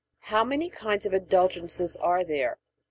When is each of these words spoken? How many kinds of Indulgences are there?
How 0.33 0.43
many 0.43 0.67
kinds 0.71 1.05
of 1.05 1.13
Indulgences 1.13 1.95
are 1.97 2.23
there? 2.23 2.57